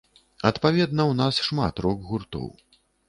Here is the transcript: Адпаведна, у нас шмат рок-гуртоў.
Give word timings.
Адпаведна, 0.49 1.05
у 1.11 1.13
нас 1.21 1.41
шмат 1.49 1.83
рок-гуртоў. 1.87 2.47